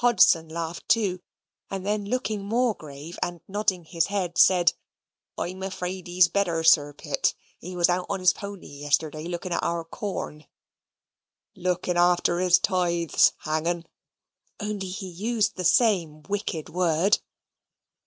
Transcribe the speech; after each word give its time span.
Hodson 0.01 0.49
laughed 0.49 0.89
too, 0.89 1.21
and 1.69 1.85
then 1.85 2.05
looking 2.05 2.43
more 2.43 2.73
grave 2.73 3.19
and 3.21 3.39
nodding 3.47 3.83
his 3.85 4.07
head, 4.07 4.35
said, 4.35 4.73
"I'm 5.37 5.61
afraid 5.61 6.07
he's 6.07 6.27
better, 6.27 6.63
Sir 6.63 6.91
Pitt. 6.91 7.35
He 7.59 7.75
was 7.75 7.87
out 7.87 8.07
on 8.09 8.19
his 8.19 8.33
pony 8.33 8.65
yesterday, 8.65 9.25
looking 9.25 9.51
at 9.51 9.61
our 9.61 9.83
corn." 9.85 10.47
"Looking 11.55 11.97
after 11.97 12.39
his 12.39 12.57
tithes, 12.57 13.33
hang'un 13.43 13.85
(only 14.59 14.89
he 14.89 15.07
used 15.07 15.55
the 15.55 15.63
same 15.65 16.23
wicked 16.23 16.69
word). 16.69 17.19